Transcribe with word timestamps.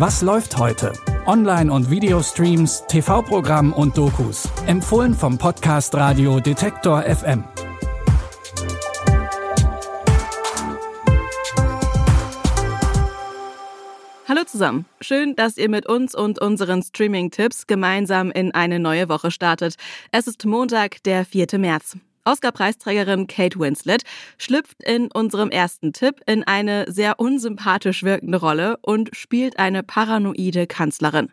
Was 0.00 0.22
läuft 0.22 0.56
heute? 0.56 0.94
Online- 1.26 1.70
und 1.70 1.90
Videostreams, 1.90 2.84
TV-Programm 2.88 3.74
und 3.74 3.98
Dokus. 3.98 4.48
Empfohlen 4.66 5.12
vom 5.12 5.36
Podcast 5.36 5.94
Radio 5.94 6.40
Detektor 6.40 7.02
FM. 7.02 7.44
Hallo 14.26 14.44
zusammen. 14.46 14.86
Schön, 15.02 15.36
dass 15.36 15.58
ihr 15.58 15.68
mit 15.68 15.84
uns 15.84 16.14
und 16.14 16.40
unseren 16.40 16.82
Streaming-Tipps 16.82 17.66
gemeinsam 17.66 18.30
in 18.30 18.54
eine 18.54 18.78
neue 18.78 19.10
Woche 19.10 19.30
startet. 19.30 19.74
Es 20.12 20.26
ist 20.26 20.46
Montag, 20.46 21.02
der 21.02 21.26
4. 21.26 21.58
März. 21.58 21.98
Oscar-Preisträgerin 22.24 23.26
Kate 23.26 23.58
Winslet 23.58 24.02
schlüpft 24.38 24.82
in 24.82 25.10
unserem 25.12 25.50
ersten 25.50 25.92
Tipp 25.92 26.20
in 26.26 26.44
eine 26.44 26.90
sehr 26.90 27.18
unsympathisch 27.18 28.02
wirkende 28.02 28.38
Rolle 28.38 28.76
und 28.82 29.10
spielt 29.12 29.58
eine 29.58 29.82
paranoide 29.82 30.66
Kanzlerin. 30.66 31.32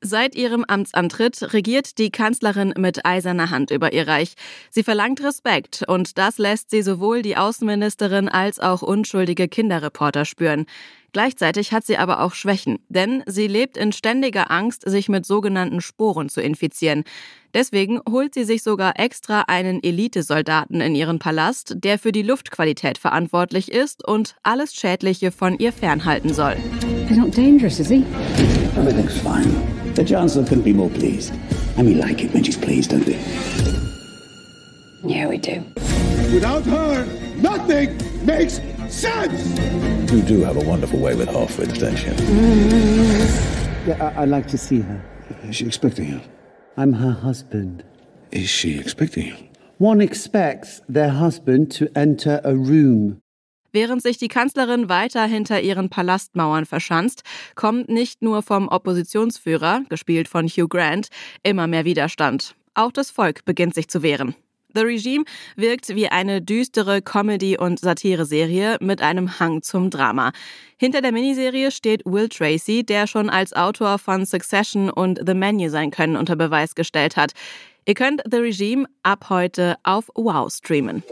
Seit 0.00 0.36
ihrem 0.36 0.64
Amtsantritt 0.64 1.52
regiert 1.52 1.98
die 1.98 2.10
Kanzlerin 2.10 2.72
mit 2.78 3.04
eiserner 3.04 3.50
Hand 3.50 3.72
über 3.72 3.92
ihr 3.92 4.06
Reich. 4.06 4.34
Sie 4.70 4.84
verlangt 4.84 5.24
Respekt 5.24 5.84
und 5.88 6.18
das 6.18 6.38
lässt 6.38 6.70
sie 6.70 6.82
sowohl 6.82 7.22
die 7.22 7.36
Außenministerin 7.36 8.28
als 8.28 8.60
auch 8.60 8.82
unschuldige 8.82 9.48
Kinderreporter 9.48 10.24
spüren. 10.24 10.66
Gleichzeitig 11.12 11.72
hat 11.72 11.84
sie 11.84 11.96
aber 11.96 12.20
auch 12.20 12.34
Schwächen, 12.34 12.78
denn 12.88 13.24
sie 13.26 13.48
lebt 13.48 13.76
in 13.76 13.90
ständiger 13.90 14.52
Angst, 14.52 14.88
sich 14.88 15.08
mit 15.08 15.26
sogenannten 15.26 15.80
Sporen 15.80 16.28
zu 16.28 16.40
infizieren. 16.40 17.02
Deswegen 17.52 17.98
holt 18.08 18.34
sie 18.34 18.44
sich 18.44 18.62
sogar 18.62 19.00
extra 19.00 19.46
einen 19.48 19.82
Elitesoldaten 19.82 20.80
in 20.80 20.94
ihren 20.94 21.18
Palast, 21.18 21.74
der 21.78 21.98
für 21.98 22.12
die 22.12 22.22
Luftqualität 22.22 22.98
verantwortlich 22.98 23.72
ist 23.72 24.06
und 24.06 24.36
alles 24.44 24.74
Schädliche 24.74 25.32
von 25.32 25.58
ihr 25.58 25.72
fernhalten 25.72 26.32
soll. 26.32 26.56
He's 27.08 27.16
not 27.16 27.36
dangerous, 27.36 27.80
is 27.80 27.88
he? 27.88 28.04
Everything's 28.78 29.20
fine. 29.20 29.94
The 29.94 30.04
Chancellor 30.04 30.44
couldn't 30.44 30.62
be 30.62 30.72
more 30.72 30.88
pleased. 30.90 31.34
And 31.76 31.86
we 31.86 31.94
like 31.94 32.22
it 32.22 32.32
when 32.32 32.44
she's 32.44 32.56
pleased, 32.56 32.90
don't 32.90 33.04
we? 33.04 33.14
Yeah, 35.04 35.26
we 35.26 35.36
do. 35.38 35.64
Without 36.32 36.64
her, 36.64 37.04
nothing 37.36 37.96
makes 38.24 38.60
sense! 38.88 39.58
You 40.12 40.22
do 40.22 40.42
have 40.44 40.56
a 40.56 40.64
wonderful 40.64 41.00
way 41.00 41.14
with 41.16 41.28
Harford, 41.28 41.72
don't 41.74 42.00
you? 42.04 42.12
Mm-hmm. 42.12 43.88
Yeah, 43.88 44.12
I- 44.16 44.22
I'd 44.22 44.28
like 44.28 44.46
to 44.48 44.58
see 44.58 44.80
her. 44.80 45.02
Is 45.44 45.56
she 45.56 45.66
expecting 45.66 46.08
you? 46.08 46.20
I'm 46.76 46.92
her 46.94 47.12
husband. 47.12 47.82
Is 48.30 48.48
she 48.48 48.78
expecting 48.78 49.26
you? 49.26 49.36
One 49.78 50.00
expects 50.00 50.80
their 50.88 51.08
husband 51.10 51.70
to 51.72 51.90
enter 51.96 52.40
a 52.44 52.54
room. 52.56 53.22
Während 53.72 54.02
sich 54.02 54.18
die 54.18 54.28
Kanzlerin 54.28 54.88
weiter 54.88 55.24
hinter 55.24 55.60
ihren 55.60 55.90
Palastmauern 55.90 56.66
verschanzt, 56.66 57.22
kommt 57.54 57.88
nicht 57.88 58.22
nur 58.22 58.42
vom 58.42 58.68
Oppositionsführer, 58.68 59.82
gespielt 59.88 60.28
von 60.28 60.46
Hugh 60.46 60.68
Grant, 60.68 61.08
immer 61.42 61.66
mehr 61.66 61.84
Widerstand. 61.84 62.54
Auch 62.74 62.92
das 62.92 63.10
Volk 63.10 63.44
beginnt 63.44 63.74
sich 63.74 63.88
zu 63.88 64.02
wehren. 64.02 64.34
The 64.74 64.82
Regime 64.82 65.24
wirkt 65.56 65.88
wie 65.88 66.08
eine 66.08 66.42
düstere 66.42 67.00
Comedy- 67.00 67.58
und 67.58 67.80
Satireserie 67.80 68.76
mit 68.80 69.00
einem 69.00 69.40
Hang 69.40 69.62
zum 69.62 69.90
Drama. 69.90 70.32
Hinter 70.76 71.00
der 71.00 71.10
Miniserie 71.10 71.70
steht 71.70 72.04
Will 72.04 72.28
Tracy, 72.28 72.84
der 72.84 73.06
schon 73.06 73.30
als 73.30 73.54
Autor 73.54 73.98
von 73.98 74.26
Succession 74.26 74.90
und 74.90 75.20
The 75.26 75.34
Menu 75.34 75.70
sein 75.70 75.90
Können 75.90 76.16
unter 76.16 76.36
Beweis 76.36 76.74
gestellt 76.74 77.16
hat. 77.16 77.32
Ihr 77.86 77.94
könnt 77.94 78.22
The 78.30 78.36
Regime 78.36 78.86
ab 79.02 79.30
heute 79.30 79.76
auf 79.82 80.10
Wow 80.14 80.52
streamen. 80.52 81.02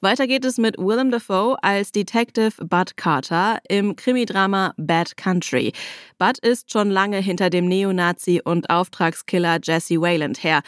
Weiter 0.00 0.28
geht 0.28 0.44
es 0.44 0.58
mit 0.58 0.78
Willem 0.78 1.10
Dafoe 1.10 1.56
als 1.60 1.90
Detective 1.90 2.64
Bud 2.64 2.96
Carter 2.96 3.58
im 3.68 3.96
Krimidrama 3.96 4.72
Bad 4.76 5.16
Country. 5.16 5.72
Bud 6.18 6.38
ist 6.38 6.70
schon 6.70 6.88
lange 6.88 7.18
hinter 7.18 7.50
dem 7.50 7.66
Neonazi 7.66 8.40
und 8.44 8.70
Auftragskiller 8.70 9.58
Jesse 9.60 10.00
Wayland 10.00 10.44
her. 10.44 10.60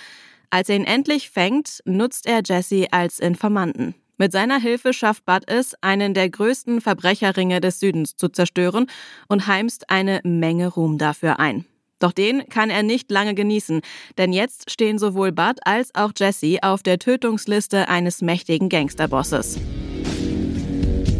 Als 0.50 0.68
er 0.68 0.74
ihn 0.74 0.84
endlich 0.84 1.30
fängt, 1.30 1.78
nutzt 1.84 2.26
er 2.26 2.40
Jesse 2.44 2.88
als 2.90 3.20
Informanten. 3.20 3.94
Mit 4.18 4.32
seiner 4.32 4.58
Hilfe 4.58 4.92
schafft 4.92 5.24
Bud 5.26 5.44
es, 5.46 5.76
einen 5.80 6.12
der 6.12 6.28
größten 6.28 6.80
Verbrecherringe 6.80 7.60
des 7.60 7.78
Südens 7.78 8.16
zu 8.16 8.30
zerstören 8.30 8.88
und 9.28 9.46
heimst 9.46 9.90
eine 9.90 10.20
Menge 10.24 10.66
Ruhm 10.66 10.98
dafür 10.98 11.38
ein. 11.38 11.66
Doch 12.00 12.12
den 12.12 12.48
kann 12.48 12.70
er 12.70 12.82
nicht 12.82 13.10
lange 13.10 13.34
genießen, 13.34 13.82
denn 14.18 14.32
jetzt 14.32 14.70
stehen 14.70 14.98
sowohl 14.98 15.32
Bud 15.32 15.58
als 15.64 15.94
auch 15.94 16.12
Jesse 16.16 16.58
auf 16.62 16.82
der 16.82 16.98
Tötungsliste 16.98 17.88
eines 17.88 18.22
mächtigen 18.22 18.68
Gangsterbosses. 18.68 19.58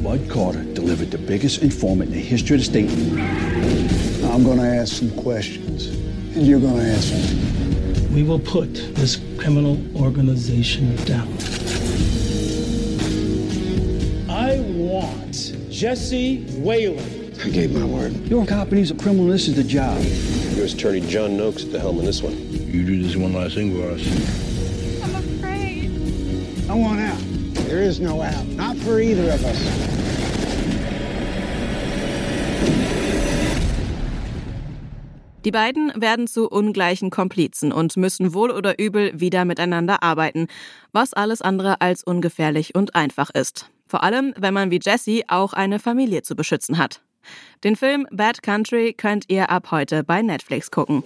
Bud 0.02 0.28
Carter 0.28 0.64
delivered 0.74 1.12
the 1.12 1.18
biggest 1.18 1.62
informant 1.62 2.08
in 2.08 2.14
the 2.14 2.20
history 2.20 2.56
of 2.56 2.64
the 2.64 2.70
state. 2.70 2.91
Now 4.22 4.32
I'm 4.34 4.42
gonna 4.42 4.80
ask 4.80 4.94
some 4.94 5.10
questions, 5.10 5.88
and 6.34 6.46
you're 6.46 6.58
gonna 6.58 6.82
answer 6.82 7.16
them. 7.16 8.14
We 8.14 8.24
will 8.26 8.41
put 8.41 8.74
this 8.97 9.20
criminal 9.38 9.78
organization 9.94 10.97
down. 11.04 11.28
I 14.28 14.58
want 14.74 15.54
Jesse 15.70 16.44
Wayland. 16.58 17.38
I 17.44 17.50
gave 17.50 17.72
my 17.72 17.84
word. 17.84 18.12
You're 18.28 18.42
a 18.42 18.47
cop 18.47 18.68
and 18.68 18.78
he's 18.78 18.91
a 18.91 18.94
criminal. 18.94 19.26
This 19.26 19.47
is 19.47 19.54
the 19.54 19.62
job. 19.62 20.00
U.S. 20.56 20.74
Attorney 20.74 21.00
John 21.00 21.36
Noakes 21.36 21.64
at 21.64 21.72
the 21.72 21.78
helm 21.78 21.98
in 21.98 22.04
this 22.04 22.22
one. 22.22 22.36
You 22.50 22.84
do 22.84 23.02
this 23.02 23.16
one 23.16 23.32
last 23.32 23.54
thing 23.54 23.74
for 23.74 23.90
us. 23.90 24.02
I'm 25.02 25.14
afraid. 25.14 25.90
I 26.68 26.74
want 26.74 27.00
out. 27.00 27.18
There 27.66 27.80
is 27.80 28.00
no 28.00 28.22
out. 28.22 28.46
Not 28.46 28.76
for 28.78 29.00
either 29.00 29.30
of 29.30 29.44
us. 29.44 29.90
Die 35.44 35.52
beiden 35.52 35.90
werden 35.96 36.26
zu 36.26 36.48
ungleichen 36.48 37.08
Komplizen 37.08 37.72
und 37.72 37.96
müssen 37.96 38.34
wohl 38.34 38.50
oder 38.50 38.78
übel 38.78 39.18
wieder 39.18 39.46
miteinander 39.46 40.02
arbeiten, 40.02 40.48
was 40.92 41.14
alles 41.14 41.40
andere 41.40 41.80
als 41.80 42.04
ungefährlich 42.04 42.74
und 42.74 42.94
einfach 42.94 43.30
ist. 43.30 43.70
Vor 43.86 44.02
allem, 44.02 44.34
wenn 44.36 44.52
man 44.52 44.70
wie 44.70 44.80
Jesse 44.82 45.22
auch 45.28 45.54
eine 45.54 45.78
Familie 45.78 46.22
zu 46.22 46.36
beschützen 46.36 46.76
hat. 46.76 47.00
Den 47.64 47.76
Film 47.76 48.06
Bad 48.10 48.42
Country 48.42 48.94
könnt 48.94 49.25
ihr 49.28 49.50
ab 49.50 49.70
heute 49.70 50.04
bei 50.04 50.22
Netflix 50.22 50.70
gucken. 50.70 51.03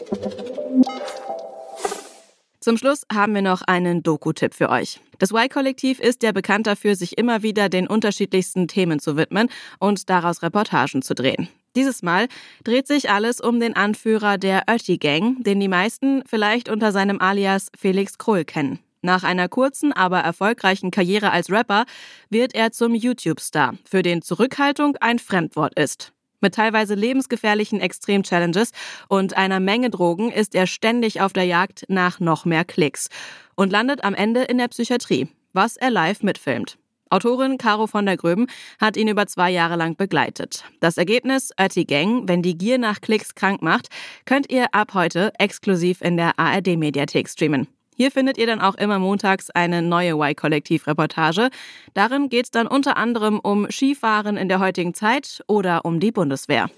Zum 2.65 2.79
Schluss 2.79 3.05
haben 3.13 3.35
wir 3.35 3.43
noch 3.43 3.61
einen 3.61 4.03
Doku-Tipp 4.03 4.55
für 4.55 4.71
euch. 4.71 4.99
Das 5.19 5.33
Y-Kollektiv 5.33 6.01
ist 6.01 6.23
ja 6.23 6.33
bekannt 6.33 6.67
dafür, 6.67 6.97
sich 6.97 7.19
immer 7.19 7.43
wieder 7.43 7.69
den 7.69 7.87
unterschiedlichsten 7.87 8.69
Themen 8.69 9.01
zu 9.01 9.19
widmen 9.19 9.51
und 9.79 10.09
daraus 10.09 10.43
Reportagen 10.43 11.03
zu 11.03 11.15
drehen. 11.15 11.49
Dieses 11.77 12.03
Mal 12.03 12.27
dreht 12.63 12.87
sich 12.87 13.11
alles 13.11 13.41
um 13.41 13.61
den 13.61 13.77
Anführer 13.77 14.39
der 14.39 14.63
Ötti 14.67 14.97
Gang, 14.97 15.43
den 15.43 15.61
die 15.61 15.69
meisten 15.69 16.23
vielleicht 16.27 16.71
unter 16.71 16.91
seinem 16.93 17.21
Alias 17.21 17.71
Felix 17.77 18.17
Krull 18.17 18.45
kennen. 18.45 18.79
Nach 19.05 19.23
einer 19.23 19.51
kurzen, 19.51 19.93
aber 19.93 20.21
erfolgreichen 20.21 20.91
Karriere 20.91 21.31
als 21.31 21.51
Rapper 21.51 21.85
wird 22.31 22.55
er 22.55 22.73
zum 22.73 22.95
YouTube-Star, 22.95 23.75
für 23.85 24.03
den 24.03 24.23
Zurückhaltung 24.23 24.97
ein 24.97 25.19
Fremdwort 25.19 25.79
ist. 25.79 26.15
Mit 26.41 26.55
teilweise 26.55 26.95
lebensgefährlichen 26.95 27.81
Extrem-Challenges 27.81 28.71
und 29.11 29.37
einer 29.37 29.61
Menge 29.61 29.91
Drogen 29.91 30.33
ist 30.33 30.55
er 30.55 30.67
ständig 30.67 31.21
auf 31.21 31.35
der 31.35 31.45
Jagd 31.45 31.85
nach 31.89 32.19
noch 32.19 32.47
mehr 32.47 32.65
Klicks 32.65 33.11
und 33.57 33.71
landet 33.71 34.03
am 34.05 34.15
Ende 34.15 34.45
in 34.45 34.57
der 34.57 34.69
Psychiatrie, 34.69 35.29
was 35.53 35.77
er 35.77 35.91
live 35.91 36.23
mitfilmt. 36.23 36.79
Autorin 37.11 37.59
Caro 37.59 37.87
von 37.87 38.07
der 38.07 38.17
Gröben 38.17 38.47
hat 38.81 38.97
ihn 38.97 39.09
über 39.09 39.27
zwei 39.27 39.51
Jahre 39.51 39.77
lang 39.77 39.99
begleitet. 39.99 40.65
Das 40.81 40.97
Ergebnis 40.97 41.51
Ötti 41.61 41.85
Gang, 41.85 42.27
wenn 42.27 42.41
die 42.41 42.57
Gier 42.57 42.79
nach 42.79 43.03
Klicks 43.03 43.35
krank 43.35 43.61
macht, 43.61 43.89
könnt 44.25 44.51
ihr 44.51 44.75
ab 44.75 44.95
heute 44.95 45.31
exklusiv 45.39 46.01
in 46.01 46.17
der 46.17 46.39
ARD-Mediathek 46.39 47.29
streamen. 47.29 47.69
Hier 47.95 48.11
findet 48.11 48.39
ihr 48.39 48.47
dann 48.47 48.61
auch 48.61 48.75
immer 48.75 48.99
montags 48.99 49.51
eine 49.51 49.81
neue 49.81 50.15
Y-Kollektiv-Reportage. 50.15 51.51
Darin 51.95 52.29
geht 52.29 52.47
es 52.47 52.51
dann 52.51 52.67
unter 52.67 52.97
anderem 52.97 53.39
um 53.39 53.71
Skifahren 53.71 54.37
in 54.37 54.49
der 54.49 54.59
heutigen 54.59 54.95
Zeit 54.95 55.43
oder 55.47 55.85
um 55.85 56.01
die 56.01 56.11
Bundeswehr. 56.11 56.69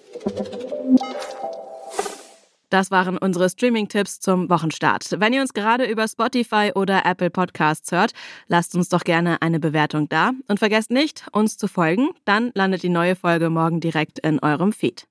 Das 2.69 2.91
waren 2.91 3.17
unsere 3.17 3.49
Streaming-Tipps 3.49 4.21
zum 4.21 4.51
Wochenstart. 4.51 5.21
Wenn 5.21 5.33
ihr 5.33 5.41
uns 5.41 5.55
gerade 5.55 5.85
über 5.85 6.07
Spotify 6.09 6.73
oder 6.75 7.07
Apple 7.07 7.31
Podcasts 7.31 7.93
hört, 7.93 8.13
lasst 8.49 8.75
uns 8.75 8.89
doch 8.89 9.05
gerne 9.05 9.41
eine 9.41 9.61
Bewertung 9.61 10.09
da 10.09 10.33
und 10.49 10.59
vergesst 10.59 10.91
nicht, 10.91 11.27
uns 11.33 11.57
zu 11.57 11.69
folgen, 11.69 12.11
dann 12.25 12.51
landet 12.55 12.83
die 12.83 12.89
neue 12.89 13.15
Folge 13.15 13.51
morgen 13.51 13.81
direkt 13.81 14.19
in 14.19 14.41
eurem 14.41 14.73
Feed. 14.73 15.07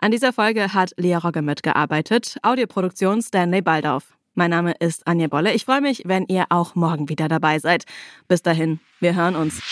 An 0.00 0.10
dieser 0.10 0.32
Folge 0.32 0.72
hat 0.72 0.92
Lea 0.96 1.16
Rogge 1.16 1.42
mitgearbeitet, 1.42 2.38
Audioproduktion 2.42 3.20
Stanley 3.20 3.60
Baldauf. 3.60 4.15
Mein 4.36 4.50
Name 4.50 4.72
ist 4.78 5.06
Anja 5.06 5.28
Bolle. 5.28 5.54
Ich 5.54 5.64
freue 5.64 5.80
mich, 5.80 6.02
wenn 6.04 6.26
ihr 6.26 6.44
auch 6.50 6.74
morgen 6.74 7.08
wieder 7.08 7.26
dabei 7.26 7.58
seid. 7.58 7.86
Bis 8.28 8.42
dahin, 8.42 8.80
wir 9.00 9.14
hören 9.14 9.34
uns. 9.34 9.62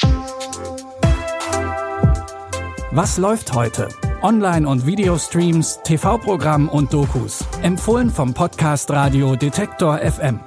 Was 2.90 3.18
läuft 3.18 3.52
heute? 3.52 3.88
Online- 4.22 4.66
und 4.66 4.86
Videostreams, 4.86 5.80
TV-Programm 5.84 6.70
und 6.70 6.94
Dokus. 6.94 7.44
Empfohlen 7.62 8.08
vom 8.08 8.32
Podcast 8.32 8.90
Radio 8.90 9.36
Detektor 9.36 9.98
FM. 9.98 10.40